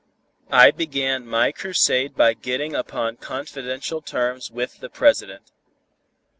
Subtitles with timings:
[0.49, 5.51] I began my crusade by getting upon confidential terms with the President.